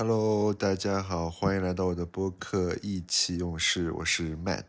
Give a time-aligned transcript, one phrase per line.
[0.00, 4.62] Hello，大家好，欢迎来到我的播客《意气用事》，我是 Matt。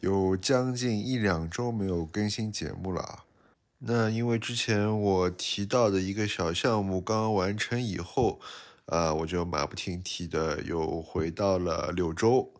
[0.00, 3.24] 有将近一两周没有更新节目了啊。
[3.78, 8.38] 那因为之前我提到的一个小项目刚完成以后，
[8.84, 12.52] 呃，我就马不停蹄的又回到了柳州，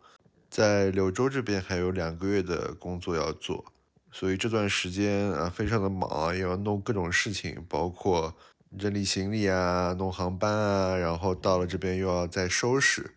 [0.49, 3.63] 在柳州这边还有两个月的工作要做，
[4.11, 8.33] 所以这段时间啊非常的忙，也要弄各种事情，包括。
[8.77, 13.15] 整理行李啊，弄航班啊，然后到了这边又要再收拾。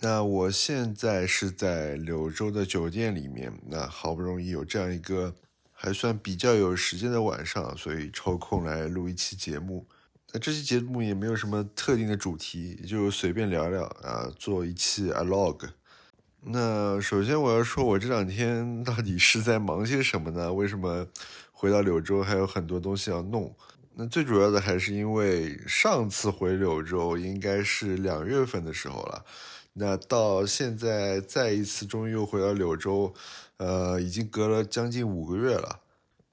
[0.00, 5.34] 那我现在是在柳州的酒店里面，那好不容易有这样一个
[5.72, 9.86] 还算比较有时间的晚上，所以抽空来录一期节目。
[10.32, 15.68] 那这期节目也没有什么特定的主题，就随便聊聊啊，做一期 a log。
[16.46, 20.52] 那首先我要说，我这两天到底是在忙些什么呢？
[20.52, 21.06] 为什么
[21.52, 23.54] 回到柳州还有很多东西要弄？
[23.96, 29.24] 那最主要的还是因为上次回柳州应该是两月份的时候了，
[29.74, 33.14] 那到现在再一次终于又回到柳州，
[33.58, 35.80] 呃，已经隔了将近五个月了。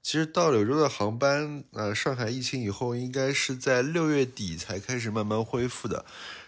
[0.02, 6.04] 其实到柳州的航班，呃，上海疫情以后应该是在六月底才开始慢慢恢复的，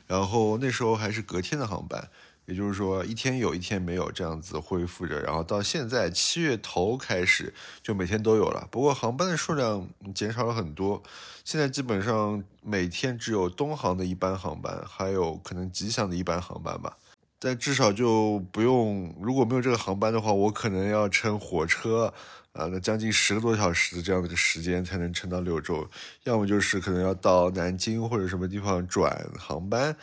[0.08, 2.10] 然后那时候还是隔天的航班。
[2.46, 8.68] 也就是说，一天有一天没有这样子恢复着，然后到现在七月头开始就每天都有了。
[8.70, 11.02] 不过航班的数量减少了很多，
[11.44, 16.96] 现在基本上每天只有东航的一班航班，还有可能吉祥的一班航班吧。
[17.38, 22.12] 但至少就不用，如果没有这个航班的话，我可能要乘火车，
[22.52, 25.86] 啊，那将近十个多小时的这样的一个时间才能乘到柳州，
[26.22, 29.94] 要么就是可能要到南京或者什么地方转航班。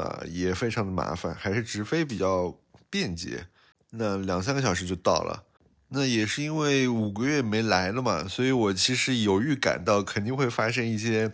[0.00, 2.56] 啊，也非常的麻烦，还是直飞比较
[2.88, 3.46] 便捷，
[3.90, 5.44] 那两三个小时就到了。
[5.92, 11.32] 那也是因为五个月没来了嘛，所以我其实有预感到肯定会发生一些，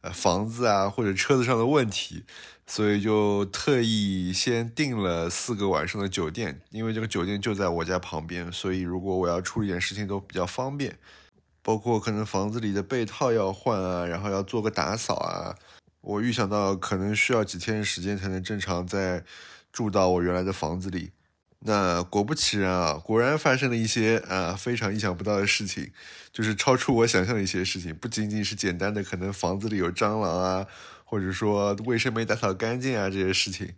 [0.00, 2.24] 呃，房子啊或者车子上的问题，
[2.66, 10.98] 所以就特意先订了四个晚上的酒店，因为这个酒店就在我家旁边，所以如果我要处理点事情都比较方便，
[11.62, 15.54] 包括可能房子里的被套要换啊，然后要做个打扫啊。
[16.02, 19.24] 我预想到可能需要几天时间才能正常再
[19.72, 21.12] 住到我原来的房子里，
[21.60, 25.92] 那果不其然啊，果然发生了一些啊非常意想不到的事情，
[26.32, 30.66] 就是超出我想象的一些事情，不仅仅是简单的可能房子里有蟑螂啊，
[31.04, 33.72] 或者说卫生没打扫干净啊这些事情，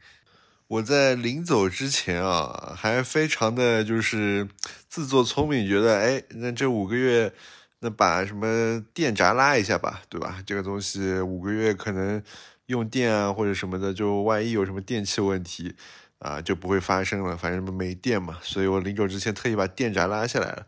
[0.68, 4.48] 我在临走之前啊还非常的就是
[4.88, 7.34] 自作聪明，觉得哎那这五个月。
[7.84, 10.42] 那把什么电闸拉一下吧，对吧？
[10.46, 12.22] 这个东西五个月可能
[12.66, 15.74] 用电啊或者什么的，就万一有什么电器问题
[16.18, 17.36] 啊，就不会发生了。
[17.36, 20.66] 反正没电嘛，所以我临走之前特意把电闸拉下来了。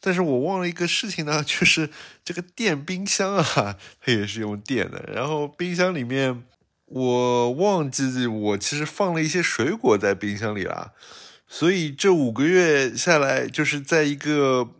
[0.00, 1.90] 但是我忘了一个事情呢， 就是
[2.24, 5.04] 这个电冰箱啊，它也是用电的。
[5.12, 6.42] 然后冰箱里面，
[6.86, 10.92] 我忘记我其实放了一些水果在冰箱里了，
[11.46, 14.70] 所以这五个月下来，就是在一个。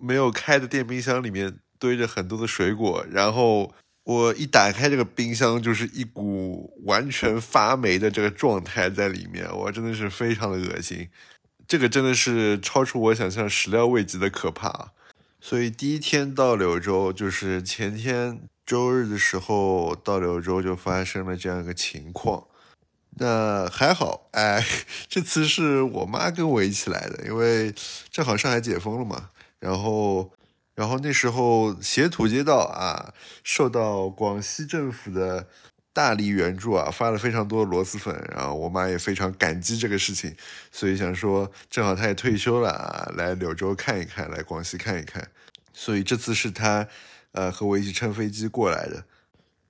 [0.00, 11.08] 没有开的电冰箱里面堆着很多的水果，然后我一打开这个冰箱，就是一股完全发霉的这个状态在里面，我真的是非常的恶心，
[11.66, 14.92] 这个真的是超出我想象、始料未及的可怕。
[15.40, 22.44] 所以第一天到柳州，就是前天周日的时候到柳州，就发生了这样一个情况。
[23.20, 24.64] 那还好，哎，
[25.08, 27.74] 这次是我妈跟我一起来的，因为
[28.10, 29.30] 正好上海解封了嘛。
[29.60, 30.30] 然后，
[30.74, 35.48] 然后那时候斜土街道啊，受到广西政府的
[35.92, 38.14] 大力援助啊，发了非常多的螺蛳粉。
[38.30, 40.36] 然后我妈也非常感激这个事情，
[40.70, 45.28] 所以想说，正好她也退休了啊，来柳州看一看，来广西看一看。
[45.72, 46.86] 所以这次是她，
[47.32, 49.04] 呃，和我一起乘飞机过来的。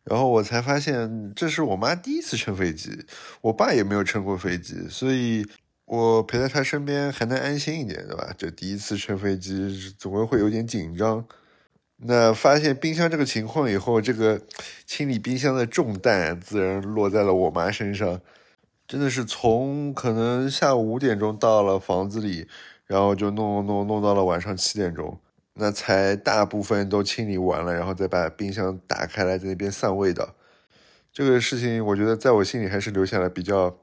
[0.04, 3.06] 然后我才发现，这是我妈第一次乘飞机，
[3.40, 5.46] 我爸也没有乘过飞机，所以。
[5.88, 8.30] 我陪在他身边还能安心一点，对吧？
[8.36, 11.24] 就第一次乘飞机，总归会有点紧张。
[11.96, 14.40] 那发现冰箱这个情况以后，这个
[14.84, 18.20] 清理冰箱的重担自然落在了我妈身上。
[18.86, 22.46] 真的是从可能下午五点钟到了房子里，
[22.86, 25.18] 然后就弄弄弄弄到了晚上七点钟，
[25.54, 30.34] 那才大部分都清理完了，然后再把冰箱打开来，在那边散味道。
[31.18, 33.76] 这个事情，我觉得在我心里还是留下了比较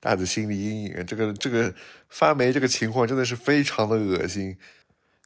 [0.00, 1.06] 大的心理阴影。
[1.06, 1.72] 这个这个
[2.10, 4.58] 发霉这个情况真的是非常的恶心，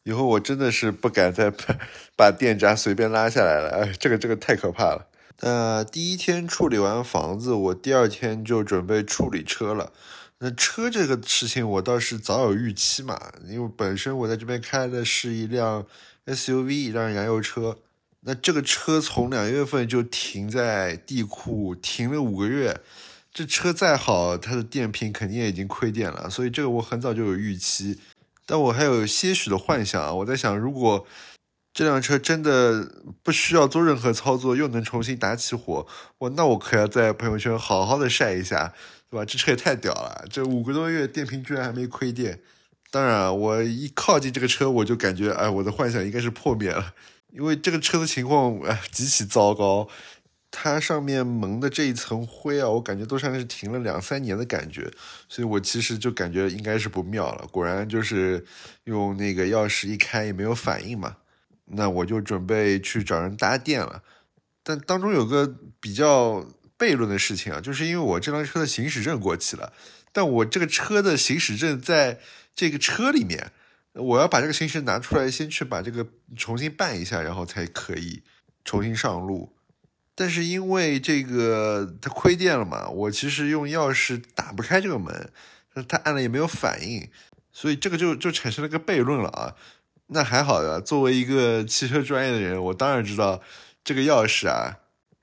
[0.05, 1.77] 以后我真的是不敢再把
[2.17, 3.71] 把电闸随便拉下来了。
[3.71, 5.09] 哎，这个这个太可怕了。
[5.41, 9.93] 那第一天处理完房子，我第二天就准备处理车了。
[10.39, 15.85] 那车这个事情，我倒是早有预期嘛，因为本身我在这边开的是一辆
[16.27, 17.79] SUV，一辆燃油车。
[18.29, 22.79] 那这个车从两月份就停在地库停了五个月，
[23.33, 27.99] 这车再好，它的电瓶肯定也已经亏电了，所以这个我很早就有预期。
[28.45, 31.07] 但我还有些许的幻想啊，我在想，如果
[31.73, 32.93] 这辆车真的
[33.23, 35.87] 不需要做任何操作，又能重新打起火，
[36.19, 38.75] 我那我可要在朋友圈好好的晒一下，
[39.09, 39.25] 对吧？
[39.25, 42.41] 这车也太屌了，这五个多月电瓶居然还没亏电。
[42.91, 46.93] 当然，我一靠近这个车，我就感觉，哎，我的幻想应该是破灭了，
[47.31, 49.89] 因为这个车的情况，哎，极其糟糕。
[50.51, 54.91] 它上面蒙的这一层灰啊，我感觉都像是停了两三年的感觉，
[55.29, 57.47] 所以我其实就感觉应该是不妙了。
[57.49, 58.43] 果然就是
[58.85, 61.19] 用那个钥匙一开也没有反应嘛，
[61.67, 64.03] 那我就准备去找人搭电了。
[64.63, 66.47] 但当中有个比较
[66.79, 69.75] 悖论的事情啊，就是因为我这辆车的行驶证过期了，
[70.13, 72.21] 但我这个车的行驶证在
[72.55, 73.53] 这个车里面，
[73.99, 76.07] 我要把这个行驶拿出来，先去把这个
[76.37, 78.23] 重新办一下，然后才可以
[78.65, 79.55] 重新上路。
[80.15, 85.31] 但是因为这个它亏电了嘛，我其实用钥匙打不开这个门，
[85.87, 87.09] 它按了也没有反应，
[87.53, 89.55] 所以这个就就产生了个悖论了啊。
[90.09, 93.41] 那还好的，作为一个汽车专业的人，我当然知道
[93.85, 94.79] 这个钥匙啊，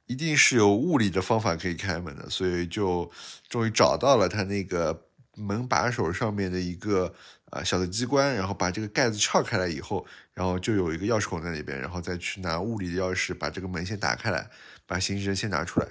[0.06, 3.12] 一定是有物理的方法可以开门的，所以就
[3.50, 7.14] 终于找到了它那个门把手上面的一个
[7.50, 14.50] 啊小的机关，然后把这个盖子撬开来以后，然后就有一个钥匙孔在里边，然后再去拿物理的钥匙把这个门先打开来。
[14.88, 15.88] 把行驶证先拿出来。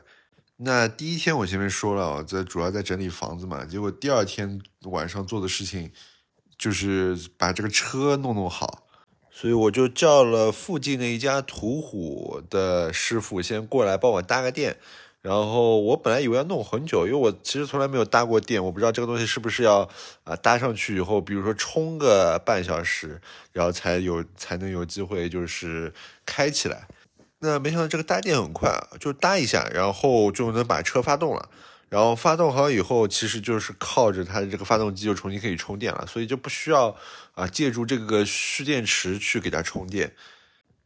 [0.58, 3.64] 那第一天我前面说了，我在主要在整理房子嘛。
[3.64, 5.90] 结果第二天晚上做的事情
[6.56, 8.86] 就是把这个车弄弄好，
[9.32, 14.76] 所以我就叫了附近的一家途虎的师傅先过来帮我搭个电。
[15.24, 19.88] 然后我本来以为要弄很久，因为我其实从来没有搭过电，我不知道这个东西是不是要
[20.22, 23.18] 啊搭上去以后，比如说充个半小时，
[23.50, 25.90] 然后才有才能有机会就是
[26.26, 26.86] 开起来。
[27.38, 31.48] 那没想到这个搭电很快，就搭一下，然后就能把车发动了。
[31.88, 36.94] 然后发动好以后，其实就是靠着它的这个发动机就重新可以充电了，所以就不需要
[37.32, 40.12] 啊借助这个蓄电池去给它充电。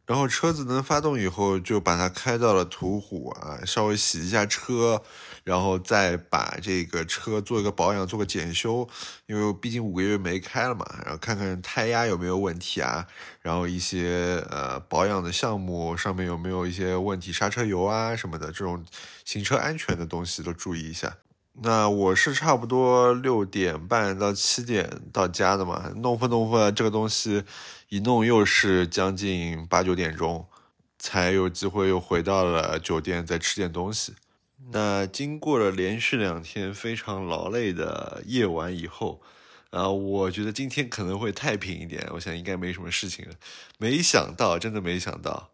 [0.09, 5.03] 然后车子能发动以后，就把它开到了途虎啊，稍微洗一下车，
[5.45, 8.89] 然后再把这个车做一个保养，做个检修，
[9.27, 13.07] 因为毕竟五个月没开了嘛，然后看看胎压有没有问题啊，
[13.43, 18.83] 然后一些呃保养的项目上面有没有一些问题，刹车油啊什么的，这种
[19.27, 21.19] 行车安全的东西都注意一下。
[21.61, 27.43] 那我是差不多六点半到七点到家的嘛，弄分弄分这个东西。
[27.89, 30.47] 一弄又是将近八九点钟，
[30.99, 34.13] 才有机会又回到了酒店，再吃点东西。
[34.73, 39.23] 那经过了连续两天非常劳累的夜晚以后，
[39.71, 42.07] 啊，我觉得今天可能会太平一点。
[42.13, 43.35] 我想应该没什么事情了。
[43.79, 45.49] 没想到，真的没想到，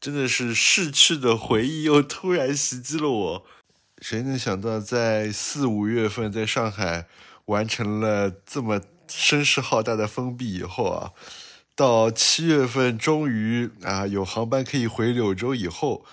[0.00, 3.46] 真的是逝去的回忆又突然袭击了我。
[4.06, 7.06] 谁能想到，在四五月份在上海
[7.46, 11.12] 完成了这么声势浩大的封闭以后啊？
[11.74, 16.04] 到七月份，终于啊有航班可以回柳州以后，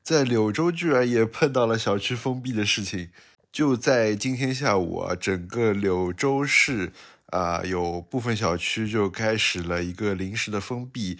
[0.00, 3.10] 在柳州居然也碰到了小区封闭的事情。
[3.50, 6.92] 就在今天下午啊，整个柳州市
[7.30, 11.18] 啊有部分小区就开始了一个临时的封闭。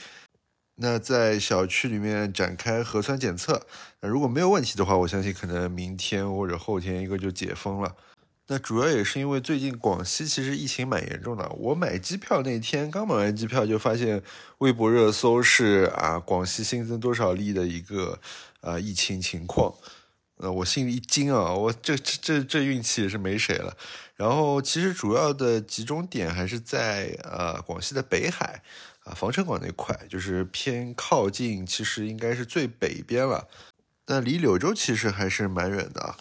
[0.82, 3.66] 那在小区里面展开核酸检测，
[4.00, 7.94] 那如果没有问题的话，我相信可能明天或者后天一个就解封了。
[8.46, 11.46] 那主要也是因为最近广西其实疫情蛮严重的。
[11.50, 14.22] 我买机票那天刚买完机票，就发现
[14.58, 18.18] 微博热搜是啊，广西新增多少例的一个
[18.62, 19.74] 啊疫情情况。
[20.38, 23.76] 呃，我心里一惊啊，我这这这这运气也是没谁了。
[24.16, 28.62] 然后其实主要的集中点还是在呃广西的北海
[29.14, 33.48] 防城港那块，就是偏靠近，其实应该是最北边了。
[34.06, 36.16] 那离柳州其实还是蛮远的啊。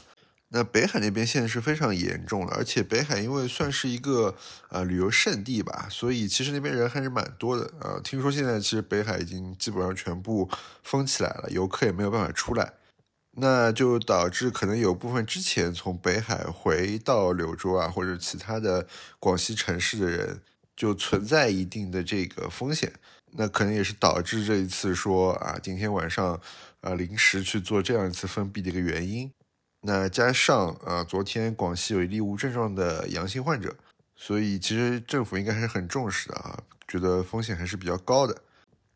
[0.51, 4.35] 那北海那边现在是非常严重的，而且北海因为算是一个
[4.69, 8.01] 呃旅游胜地吧，所以其实那边人还是蛮多的啊。
[8.03, 10.49] 听说现在其实北海已经基本上全部
[10.81, 12.73] 封起来了，游客也没有办法出来，
[13.33, 18.87] 那就导致可能有部分之前从北海回到柳州啊或者其他的
[19.19, 20.41] 广西城市的人，
[20.79, 22.89] 就存在一定的这个风险。
[23.33, 26.39] 那可能也是导致这一次说啊今天晚上
[26.79, 29.29] 呃临时去做这样一次封闭的一个原因。
[29.81, 33.75] 那加上啊，昨天广西有一例无症状的阳性患者，
[34.15, 36.57] 所以其实政府应该还是很重视的啊，
[36.87, 38.41] 觉得风险还是比较高的。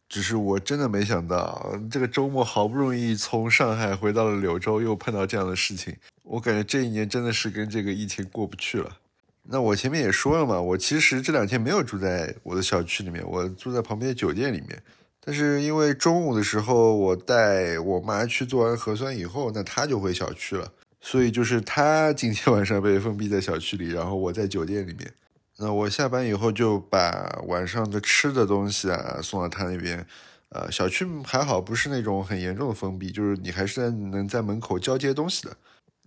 [0.08, 5.96] 只是我真的没想到，这个周末好不容易从上海回到了柳州，又碰到这样的事情。
[6.24, 8.98] 我感觉这一年真的是跟这个疫情过不去了。
[9.44, 14.82] 那我前面也说了嘛，我其实这两天没有住在我的小区里面，我住在旁边的酒店里面。
[15.26, 20.72] 但是因为中午的时候我带我妈去做完核酸以后，那她就回小区了，
[21.02, 25.14] 所以就是他今天晚上被封闭在小区里，然后我在酒店里面。
[25.58, 30.06] 那我下班以后就把晚上的吃的东西啊送到他那边。
[30.50, 35.58] 呃，小区还好，不是那种很严重的封闭，就是你还是能在门口交接东西的。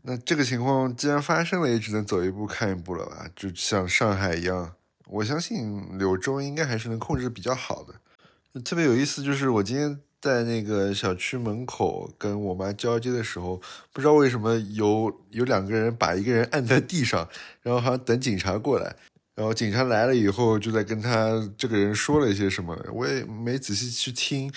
[0.09, 3.29] 那这个情况既然发生了，也只能走一步看一步了吧？
[3.35, 4.73] 就像上海一样，
[5.09, 8.61] 我相信柳州应该还是能控制比较好的。
[8.63, 13.61] 特别有意思就是我今天在那个小区门口跟我妈交接的时候，
[13.93, 17.29] 不知道为什么有有两个人把一个人按在地上，
[17.63, 18.95] 然后好像等警察过来。
[19.35, 24.51] 然后警察来了以后，就在跟他这个人说了一些什么，我也没仔细去听，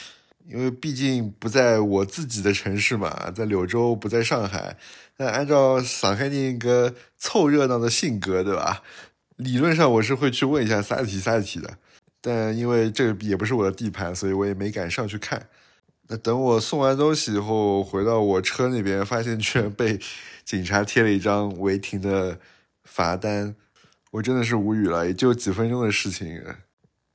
[0.49, 4.75] 因为毕竟不在我自己的城市嘛，在柳州，不在上海。
[5.17, 8.81] 那按照撒开那个凑热闹的性格，对吧？
[9.35, 11.77] 理论上我是会去问一下啥题啥题的，
[12.19, 15.47] 但因为这也不是我的地盘，所以我也没敢上去看。
[16.07, 19.99] 那等我送完东西以后，回到我车那边，发现居然被
[20.43, 22.39] 警察贴了一张违停的
[22.83, 23.55] 罚单。
[24.11, 26.41] 我真的是无语了，也就几分钟的事情，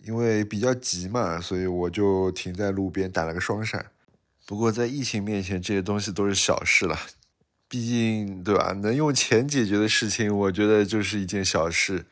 [0.04, 3.86] 因为比较急嘛，所以我就停在路边打了个双闪。
[4.46, 6.98] 不过在疫情面前，这些东西都是小事了，
[7.68, 8.72] 毕竟对吧？
[8.72, 12.04] 能用钱解决的事情，我觉得就是一件小事。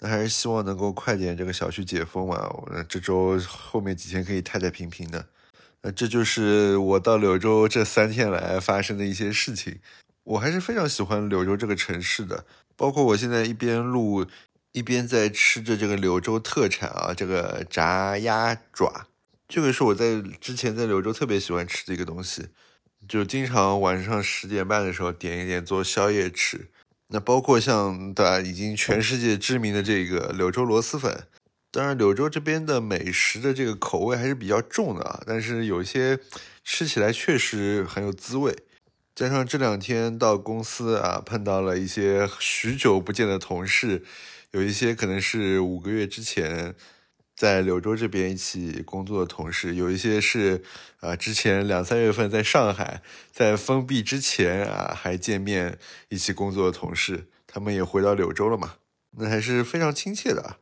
[0.00, 5.26] 那还是希望能够快点这个小区解封嘛，那这周后面几天可以太太平平的。
[5.82, 9.78] 那这就是我到柳州这三天来发生的一些事情。
[10.24, 12.44] 我还是非常喜欢柳州这个城市的。
[12.76, 14.26] 包括我现在一边录，
[14.74, 19.06] 一边在吃着这个柳州特产啊，这个炸鸭爪，
[19.46, 22.48] 这个是我在之前在柳州特别喜欢吃的一个东西，
[23.08, 26.68] 就经常晚上十点半的时候点一点做宵夜吃。
[27.08, 31.28] 那包括像对吧，已经全世界知名的这个柳州螺蛳粉，
[31.70, 36.18] 当然柳州这边的美食的这个口味还是比较重的啊，但是有些
[36.64, 38.56] 吃起来确实很有滋味。
[39.14, 44.02] 加上这两天到公司啊，碰到了一些许久不见的同事，
[44.50, 46.74] 有一些可能是五个月之前
[47.36, 50.64] 在柳州这边一起工作的同事，有一些是
[50.98, 55.78] 啊之前两三月份在上海在封闭之前啊还见面
[56.08, 58.74] 一起工作的同事，他们也回到柳州了嘛，
[59.12, 60.56] 那还是非常亲切的，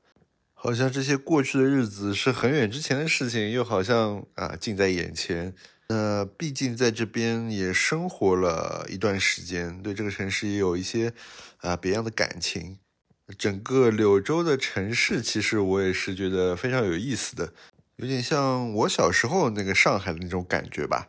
[0.52, 5.54] 好像这些过去的日子是很远之前的事情，又好像啊近在眼前。
[5.89, 11.12] 那毕竟在这边也生活了一段时间，对这个城市也有一些
[11.59, 12.79] 啊别样的感情。
[13.39, 17.53] 整个柳州的城市，其实我也是觉得非常有意思的，
[17.97, 21.09] 有点像我小时候那个上海的那种感觉吧。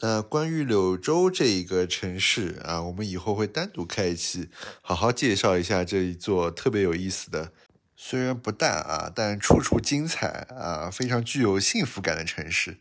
[0.00, 4.48] 那关于柳州这一个城市啊，我们以后会单独开一期，
[4.82, 7.52] 好好介绍一下这一座特别有意思的，
[7.96, 12.78] 虽然不大啊，但处处精彩啊，非常具有幸福感的城市。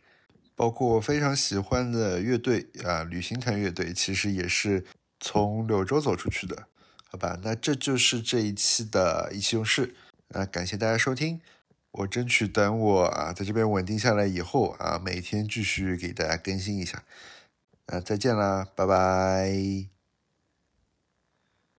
[0.56, 4.86] 包括我非常喜欢的乐队啊，旅行团乐队，其实也是
[5.20, 6.68] 从柳州走出去的，
[7.10, 7.40] 好吧？
[7.44, 9.96] 那这就是这一期的意气用事
[10.30, 11.42] 啊，感谢大家收听。
[11.92, 17.04] 我争取等我啊在这边稳定下来以后啊，每天继续给大家更新一下。
[17.86, 19.93] 啊，再见啦，拜拜。